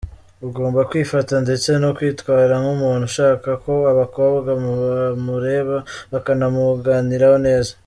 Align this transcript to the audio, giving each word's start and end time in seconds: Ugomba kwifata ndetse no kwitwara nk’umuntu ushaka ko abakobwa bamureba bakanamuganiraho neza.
Ugomba 0.47 0.79
kwifata 0.89 1.33
ndetse 1.45 1.69
no 1.83 1.89
kwitwara 1.97 2.53
nk’umuntu 2.61 3.03
ushaka 3.11 3.49
ko 3.63 3.73
abakobwa 3.91 4.49
bamureba 4.61 5.77
bakanamuganiraho 6.11 7.37
neza. 7.47 7.71